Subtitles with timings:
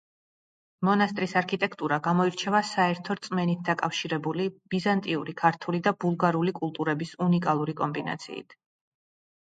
[0.87, 8.63] მონასტრის არქიტექტურა გამოირჩევა საერთო რწმენით დაკავშირებული ბიზანტიური, ქართული და ბულგარული კულტურების უნიკალური კომბინაციით.